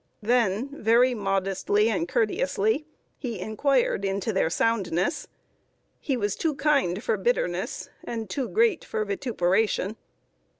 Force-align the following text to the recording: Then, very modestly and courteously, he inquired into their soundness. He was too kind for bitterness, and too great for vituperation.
Then, 0.23 0.69
very 0.81 1.13
modestly 1.13 1.87
and 1.91 2.09
courteously, 2.09 2.87
he 3.19 3.39
inquired 3.39 4.03
into 4.03 4.33
their 4.33 4.49
soundness. 4.49 5.27
He 5.99 6.17
was 6.17 6.35
too 6.35 6.55
kind 6.55 7.03
for 7.03 7.17
bitterness, 7.17 7.87
and 8.03 8.27
too 8.27 8.49
great 8.49 8.83
for 8.83 9.05
vituperation. 9.05 9.97